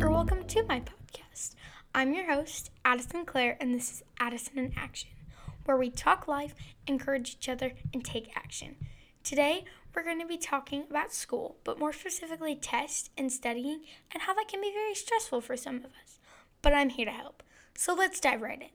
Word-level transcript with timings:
podcast. 0.00 1.54
I'm 1.94 2.14
your 2.14 2.32
host, 2.32 2.70
Addison 2.84 3.24
Clare, 3.24 3.56
and 3.60 3.72
this 3.72 3.90
is 3.92 4.02
Addison 4.18 4.58
in 4.58 4.72
Action, 4.76 5.10
where 5.64 5.76
we 5.76 5.88
talk 5.88 6.26
life, 6.26 6.54
encourage 6.86 7.36
each 7.38 7.48
other, 7.48 7.74
and 7.92 8.04
take 8.04 8.36
action. 8.36 8.76
Today, 9.22 9.64
we're 9.94 10.02
going 10.02 10.20
to 10.20 10.26
be 10.26 10.36
talking 10.36 10.84
about 10.90 11.12
school, 11.12 11.58
but 11.64 11.78
more 11.78 11.92
specifically, 11.92 12.56
tests 12.56 13.10
and 13.16 13.30
studying, 13.30 13.82
and 14.12 14.22
how 14.24 14.34
that 14.34 14.48
can 14.48 14.60
be 14.60 14.72
very 14.72 14.94
stressful 14.94 15.40
for 15.40 15.56
some 15.56 15.76
of 15.76 15.84
us. 15.84 16.18
But 16.60 16.74
I'm 16.74 16.90
here 16.90 17.06
to 17.06 17.12
help. 17.12 17.42
So 17.76 17.94
let's 17.94 18.20
dive 18.20 18.42
right 18.42 18.60
in. 18.60 18.68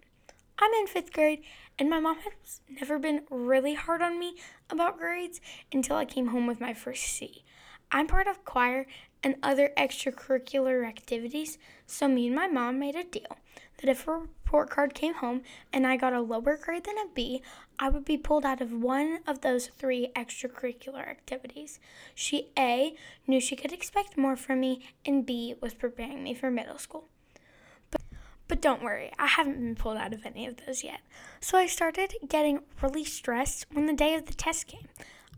I'm 0.57 0.71
in 0.73 0.87
fifth 0.87 1.11
grade, 1.11 1.41
and 1.77 1.89
my 1.89 1.99
mom 1.99 2.17
has 2.19 2.61
never 2.69 2.97
been 2.97 3.23
really 3.29 3.73
hard 3.73 4.01
on 4.01 4.19
me 4.19 4.35
about 4.69 4.97
grades 4.97 5.41
until 5.71 5.97
I 5.97 6.05
came 6.05 6.27
home 6.27 6.47
with 6.47 6.61
my 6.61 6.73
first 6.73 7.03
C. 7.03 7.43
I'm 7.91 8.07
part 8.07 8.27
of 8.27 8.45
choir 8.45 8.85
and 9.23 9.35
other 9.41 9.71
extracurricular 9.77 10.87
activities, 10.87 11.57
so 11.87 12.07
me 12.07 12.27
and 12.27 12.35
my 12.35 12.47
mom 12.47 12.79
made 12.79 12.95
a 12.95 13.03
deal 13.03 13.37
that 13.77 13.89
if 13.89 14.07
a 14.07 14.11
report 14.11 14.69
card 14.69 14.93
came 14.93 15.15
home 15.15 15.41
and 15.73 15.87
I 15.87 15.97
got 15.97 16.13
a 16.13 16.21
lower 16.21 16.57
grade 16.57 16.83
than 16.83 16.97
a 16.97 17.13
B, 17.13 17.41
I 17.79 17.89
would 17.89 18.05
be 18.05 18.17
pulled 18.17 18.45
out 18.45 18.61
of 18.61 18.71
one 18.71 19.19
of 19.25 19.41
those 19.41 19.67
three 19.67 20.11
extracurricular 20.15 21.07
activities. 21.07 21.79
She 22.13 22.49
A 22.57 22.95
knew 23.25 23.39
she 23.39 23.55
could 23.55 23.71
expect 23.71 24.17
more 24.17 24.35
from 24.35 24.59
me, 24.59 24.81
and 25.05 25.25
B 25.25 25.55
was 25.61 25.73
preparing 25.73 26.23
me 26.23 26.33
for 26.33 26.51
middle 26.51 26.77
school. 26.77 27.05
But, 27.89 28.01
but 28.47 28.61
don't 28.61 28.83
worry, 28.83 29.11
I 29.17 29.27
haven't 29.27 29.59
been 29.59 29.75
pulled 29.75 29.97
out 29.97 30.13
of 30.13 30.25
any 30.25 30.45
of 30.45 30.57
those 30.65 30.83
yet. 30.83 30.99
So 31.39 31.57
I 31.57 31.65
started 31.65 32.13
getting 32.27 32.59
really 32.81 33.05
stressed 33.05 33.65
when 33.71 33.85
the 33.85 33.93
day 33.93 34.13
of 34.13 34.25
the 34.25 34.33
test 34.33 34.67
came. 34.67 34.87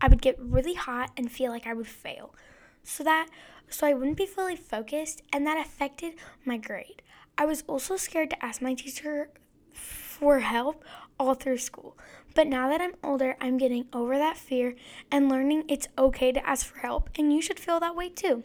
I 0.02 0.08
would 0.08 0.20
get 0.20 0.38
really 0.38 0.74
hot 0.74 1.12
and 1.16 1.30
feel 1.30 1.52
like 1.52 1.66
I 1.66 1.72
would 1.72 1.86
fail. 1.86 2.34
So 2.82 3.04
that 3.04 3.28
so 3.70 3.86
I 3.86 3.94
wouldn't 3.94 4.18
be 4.18 4.26
fully 4.26 4.56
focused 4.56 5.22
and 5.32 5.46
that 5.46 5.64
affected 5.64 6.14
my 6.44 6.58
grade. 6.58 7.00
I 7.38 7.46
was 7.46 7.62
also 7.66 7.96
scared 7.96 8.30
to 8.30 8.44
ask 8.44 8.60
my 8.60 8.74
teacher 8.74 9.30
for 9.72 10.40
help 10.40 10.84
all 11.18 11.34
through 11.34 11.58
school. 11.58 11.96
But 12.34 12.48
now 12.48 12.68
that 12.68 12.80
I'm 12.80 12.94
older, 13.02 13.36
I'm 13.40 13.56
getting 13.58 13.86
over 13.92 14.18
that 14.18 14.36
fear 14.36 14.74
and 15.10 15.28
learning 15.28 15.64
it's 15.68 15.88
okay 15.96 16.32
to 16.32 16.46
ask 16.46 16.66
for 16.66 16.78
help, 16.78 17.08
and 17.18 17.32
you 17.32 17.40
should 17.40 17.60
feel 17.60 17.80
that 17.80 17.96
way 17.96 18.08
too. 18.08 18.44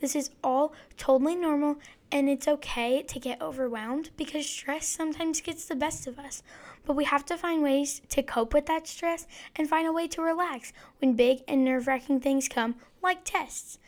This 0.00 0.14
is 0.14 0.30
all 0.44 0.74
totally 0.98 1.34
normal, 1.34 1.78
and 2.12 2.28
it's 2.28 2.46
okay 2.46 3.02
to 3.02 3.18
get 3.18 3.40
overwhelmed 3.40 4.10
because 4.16 4.46
stress 4.46 4.86
sometimes 4.86 5.40
gets 5.40 5.64
the 5.64 5.74
best 5.74 6.06
of 6.06 6.18
us. 6.18 6.42
But 6.84 6.96
we 6.96 7.04
have 7.04 7.24
to 7.26 7.36
find 7.36 7.62
ways 7.62 8.02
to 8.10 8.22
cope 8.22 8.52
with 8.52 8.66
that 8.66 8.86
stress 8.86 9.26
and 9.56 9.68
find 9.68 9.88
a 9.88 9.92
way 9.92 10.06
to 10.08 10.22
relax 10.22 10.72
when 11.00 11.14
big 11.14 11.42
and 11.48 11.64
nerve 11.64 11.86
wracking 11.86 12.20
things 12.20 12.48
come, 12.48 12.76
like 13.02 13.24
tests. 13.24 13.78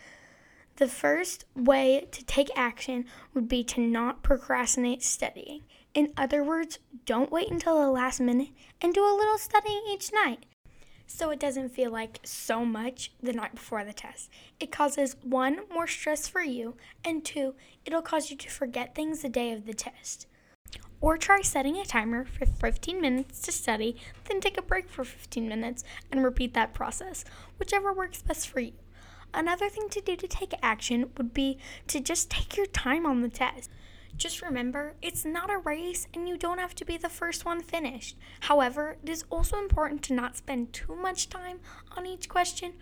The 0.76 0.88
first 0.88 1.44
way 1.54 2.06
to 2.12 2.24
take 2.24 2.50
action 2.56 3.04
would 3.34 3.48
be 3.48 3.62
to 3.64 3.80
not 3.80 4.22
procrastinate 4.22 5.02
studying. 5.02 5.62
In 5.92 6.12
other 6.16 6.42
words, 6.42 6.78
don't 7.04 7.32
wait 7.32 7.50
until 7.50 7.80
the 7.80 7.90
last 7.90 8.20
minute 8.20 8.50
and 8.80 8.94
do 8.94 9.04
a 9.04 9.16
little 9.16 9.38
studying 9.38 9.82
each 9.88 10.12
night 10.12 10.46
so 11.08 11.30
it 11.30 11.40
doesn't 11.40 11.70
feel 11.70 11.90
like 11.90 12.20
so 12.22 12.64
much 12.64 13.12
the 13.20 13.32
night 13.32 13.54
before 13.54 13.82
the 13.82 13.92
test. 13.92 14.30
It 14.60 14.70
causes 14.70 15.16
one, 15.22 15.60
more 15.72 15.86
stress 15.86 16.28
for 16.28 16.42
you, 16.42 16.76
and 17.04 17.24
two, 17.24 17.54
it'll 17.84 18.02
cause 18.02 18.30
you 18.30 18.36
to 18.36 18.50
forget 18.50 18.94
things 18.94 19.22
the 19.22 19.28
day 19.28 19.50
of 19.52 19.66
the 19.66 19.74
test. 19.74 20.26
Or 21.00 21.16
try 21.16 21.40
setting 21.40 21.78
a 21.78 21.84
timer 21.84 22.24
for 22.24 22.44
15 22.44 23.00
minutes 23.00 23.40
to 23.42 23.52
study, 23.52 23.96
then 24.28 24.40
take 24.40 24.58
a 24.58 24.62
break 24.62 24.90
for 24.90 25.02
15 25.02 25.48
minutes 25.48 25.82
and 26.12 26.22
repeat 26.22 26.54
that 26.54 26.74
process, 26.74 27.24
whichever 27.58 27.92
works 27.92 28.20
best 28.20 28.48
for 28.48 28.60
you. 28.60 28.72
Another 29.32 29.68
thing 29.68 29.88
to 29.90 30.00
do 30.00 30.16
to 30.16 30.28
take 30.28 30.54
action 30.62 31.10
would 31.16 31.32
be 31.32 31.58
to 31.86 32.00
just 32.00 32.30
take 32.30 32.56
your 32.56 32.66
time 32.66 33.06
on 33.06 33.22
the 33.22 33.28
test. 33.28 33.70
Just 34.16 34.42
remember, 34.42 34.94
it's 35.00 35.24
not 35.24 35.50
a 35.50 35.58
race 35.58 36.08
and 36.12 36.28
you 36.28 36.36
don't 36.36 36.58
have 36.58 36.74
to 36.76 36.84
be 36.84 36.96
the 36.96 37.08
first 37.08 37.44
one 37.44 37.62
finished. 37.62 38.16
However, 38.40 38.96
it 39.02 39.08
is 39.08 39.24
also 39.30 39.58
important 39.58 40.02
to 40.04 40.14
not 40.14 40.36
spend 40.36 40.72
too 40.72 40.96
much 40.96 41.28
time 41.28 41.60
on 41.96 42.06
each 42.06 42.28
question, 42.28 42.72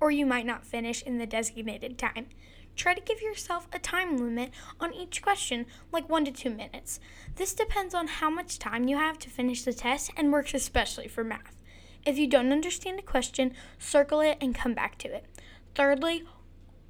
or 0.00 0.10
you 0.10 0.24
might 0.24 0.46
not 0.46 0.64
finish 0.64 1.02
in 1.02 1.18
the 1.18 1.26
designated 1.26 1.98
time. 1.98 2.28
Try 2.76 2.94
to 2.94 3.00
give 3.00 3.22
yourself 3.22 3.68
a 3.72 3.78
time 3.78 4.18
limit 4.18 4.50
on 4.78 4.92
each 4.92 5.22
question, 5.22 5.66
like 5.92 6.08
one 6.08 6.24
to 6.26 6.30
two 6.30 6.50
minutes. 6.50 7.00
This 7.36 7.54
depends 7.54 7.94
on 7.94 8.06
how 8.06 8.28
much 8.28 8.58
time 8.58 8.86
you 8.86 8.96
have 8.98 9.18
to 9.20 9.30
finish 9.30 9.62
the 9.62 9.72
test 9.72 10.10
and 10.16 10.30
works 10.30 10.54
especially 10.54 11.08
for 11.08 11.24
math. 11.24 11.62
If 12.04 12.18
you 12.18 12.26
don't 12.26 12.52
understand 12.52 12.98
a 12.98 13.02
question, 13.02 13.54
circle 13.78 14.20
it 14.20 14.36
and 14.40 14.54
come 14.54 14.74
back 14.74 14.98
to 14.98 15.08
it. 15.08 15.24
Thirdly, 15.74 16.24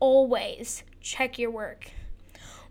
always 0.00 0.82
check 1.00 1.38
your 1.38 1.50
work. 1.50 1.90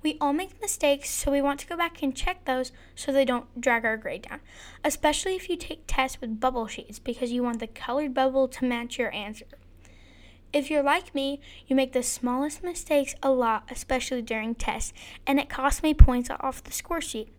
We 0.06 0.20
all 0.22 0.34
make 0.34 0.62
mistakes, 0.62 1.10
so 1.10 1.32
we 1.32 1.42
want 1.42 1.60
to 1.62 1.66
go 1.66 1.76
back 1.76 2.04
and 2.04 2.16
check 2.16 2.46
those 2.46 2.72
so 2.94 3.12
they 3.12 3.26
don't 3.26 3.60
drag 3.60 3.86
our 3.86 3.98
grade 3.98 4.28
down, 4.30 4.40
especially 4.84 5.36
if 5.36 5.50
you 5.50 5.58
take 5.58 5.86
tests 5.88 6.22
with 6.22 6.40
bubble 6.40 6.68
sheets 6.68 7.00
because 7.00 7.32
you 7.32 7.42
want 7.42 7.60
the 7.60 7.66
colored 7.66 8.14
bubble 8.14 8.48
to 8.50 8.66
match 8.66 9.00
your 9.00 9.12
answer. 9.12 9.48
If 10.54 10.70
you're 10.70 10.84
like 10.84 11.16
me, 11.16 11.42
you 11.66 11.76
make 11.76 11.94
the 11.94 12.04
smallest 12.04 12.64
mistakes 12.64 13.16
a 13.24 13.32
lot, 13.32 13.64
especially 13.72 14.22
during 14.22 14.54
tests, 14.54 14.94
and 15.26 15.40
it 15.40 15.50
costs 15.50 15.82
me 15.82 15.96
points 15.96 16.30
off 16.30 16.64
the 16.64 16.72
score 16.72 17.02
sheet. 17.02 17.34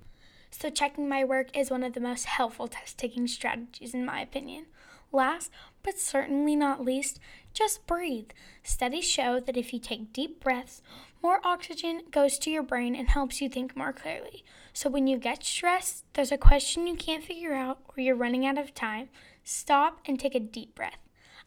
So, 0.50 0.68
checking 0.68 1.08
my 1.08 1.22
work 1.22 1.56
is 1.56 1.70
one 1.70 1.84
of 1.84 1.92
the 1.92 2.00
most 2.00 2.24
helpful 2.24 2.66
test 2.66 2.98
taking 2.98 3.28
strategies, 3.28 3.94
in 3.94 4.04
my 4.04 4.20
opinion. 4.20 4.66
Last, 5.12 5.52
but 5.86 5.98
certainly 6.00 6.56
not 6.56 6.84
least, 6.84 7.20
just 7.54 7.86
breathe. 7.86 8.30
Studies 8.64 9.08
show 9.08 9.38
that 9.38 9.56
if 9.56 9.72
you 9.72 9.78
take 9.78 10.12
deep 10.12 10.42
breaths, 10.42 10.82
more 11.22 11.40
oxygen 11.44 12.02
goes 12.10 12.38
to 12.40 12.50
your 12.50 12.64
brain 12.64 12.96
and 12.96 13.08
helps 13.08 13.40
you 13.40 13.48
think 13.48 13.76
more 13.76 13.92
clearly. 13.92 14.44
So 14.72 14.90
when 14.90 15.06
you 15.06 15.16
get 15.16 15.44
stressed, 15.44 16.04
there's 16.14 16.32
a 16.32 16.36
question 16.36 16.88
you 16.88 16.96
can't 16.96 17.22
figure 17.22 17.54
out, 17.54 17.78
or 17.88 18.02
you're 18.02 18.16
running 18.16 18.44
out 18.44 18.58
of 18.58 18.74
time, 18.74 19.08
stop 19.44 20.00
and 20.06 20.18
take 20.18 20.34
a 20.34 20.40
deep 20.40 20.74
breath. 20.74 20.98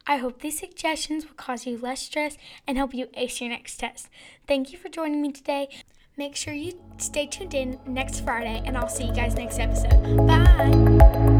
I 0.06 0.16
hope 0.16 0.40
these 0.40 0.58
suggestions 0.58 1.26
will 1.26 1.34
cause 1.34 1.66
you 1.66 1.76
less 1.76 2.00
stress 2.00 2.38
and 2.66 2.78
help 2.78 2.94
you 2.94 3.08
ace 3.12 3.42
your 3.42 3.50
next 3.50 3.76
test. 3.76 4.08
Thank 4.48 4.72
you 4.72 4.78
for 4.78 4.88
joining 4.88 5.20
me 5.20 5.32
today. 5.32 5.68
Make 6.16 6.34
sure 6.34 6.54
you 6.54 6.80
stay 6.96 7.26
tuned 7.26 7.52
in 7.52 7.78
next 7.86 8.24
Friday, 8.24 8.62
and 8.64 8.76
I'll 8.76 8.88
see 8.88 9.04
you 9.04 9.14
guys 9.14 9.34
next 9.34 9.58
episode. 9.58 10.26
Bye. 10.26 11.39